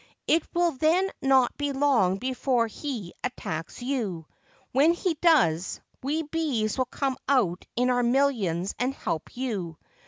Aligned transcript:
It 0.25 0.41
will 0.55 0.71
then 0.71 1.11
not 1.21 1.55
be 1.57 1.73
long 1.73 2.17
before 2.17 2.65
he 2.65 3.13
attacks 3.23 3.83
you. 3.83 4.25
When 4.71 4.93
he 4.93 5.13
does, 5.21 5.79
we 6.01 6.23
bees 6.23 6.75
will 6.79 6.85
come 6.85 7.17
out 7.29 7.65
in 7.75 7.91
our 7.91 8.01
millions 8.01 8.73
and 8.79 8.95
help 8.95 9.37
you. 9.37 9.77